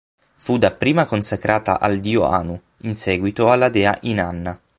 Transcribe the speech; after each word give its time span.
Fu 0.37 0.57
dapprima 0.57 1.05
consacrata 1.05 1.79
al 1.79 1.99
dio 1.99 2.23
Anu, 2.25 2.59
in 2.77 2.95
seguito 2.95 3.51
alla 3.51 3.69
dea 3.69 3.95
Inanna. 4.01 4.59